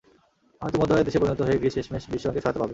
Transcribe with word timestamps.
হয়তো 0.61 0.77
মধ্য 0.79 0.91
আয়ের 0.95 1.07
দেশে 1.07 1.19
পরিণত 1.21 1.41
হয়ে 1.45 1.59
গ্রিস 1.61 1.73
শেষমেশ 1.77 2.03
বিশ্বব্যাংকের 2.13 2.43
সহায়তা 2.43 2.59
পাবে। 2.61 2.69